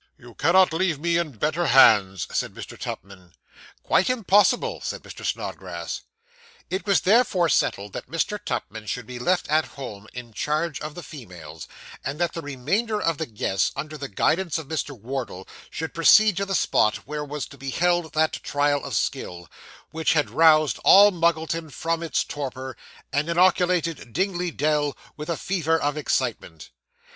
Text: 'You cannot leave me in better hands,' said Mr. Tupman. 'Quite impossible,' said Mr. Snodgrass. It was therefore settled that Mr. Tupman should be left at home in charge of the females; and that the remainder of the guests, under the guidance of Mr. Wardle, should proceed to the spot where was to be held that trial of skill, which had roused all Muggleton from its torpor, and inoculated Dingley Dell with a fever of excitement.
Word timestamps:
'You 0.17 0.33
cannot 0.33 0.73
leave 0.73 0.99
me 0.99 1.17
in 1.19 1.33
better 1.33 1.67
hands,' 1.67 2.25
said 2.31 2.55
Mr. 2.55 2.75
Tupman. 2.75 3.33
'Quite 3.83 4.09
impossible,' 4.09 4.81
said 4.81 5.03
Mr. 5.03 5.23
Snodgrass. 5.23 6.01
It 6.71 6.87
was 6.87 7.01
therefore 7.01 7.49
settled 7.49 7.93
that 7.93 8.09
Mr. 8.09 8.43
Tupman 8.43 8.87
should 8.87 9.05
be 9.05 9.19
left 9.19 9.47
at 9.47 9.65
home 9.77 10.07
in 10.11 10.33
charge 10.33 10.81
of 10.81 10.95
the 10.95 11.03
females; 11.03 11.67
and 12.03 12.17
that 12.19 12.33
the 12.33 12.41
remainder 12.41 12.99
of 12.99 13.19
the 13.19 13.27
guests, 13.27 13.71
under 13.75 13.95
the 13.95 14.07
guidance 14.07 14.57
of 14.57 14.67
Mr. 14.67 14.99
Wardle, 14.99 15.47
should 15.69 15.93
proceed 15.93 16.35
to 16.37 16.45
the 16.47 16.55
spot 16.55 17.05
where 17.05 17.23
was 17.23 17.45
to 17.45 17.57
be 17.59 17.69
held 17.69 18.11
that 18.13 18.33
trial 18.41 18.83
of 18.83 18.95
skill, 18.95 19.47
which 19.91 20.13
had 20.13 20.31
roused 20.31 20.79
all 20.83 21.11
Muggleton 21.11 21.69
from 21.69 22.01
its 22.01 22.23
torpor, 22.23 22.75
and 23.13 23.29
inoculated 23.29 24.13
Dingley 24.13 24.49
Dell 24.49 24.97
with 25.15 25.29
a 25.29 25.37
fever 25.37 25.79
of 25.79 25.95
excitement. 25.95 26.71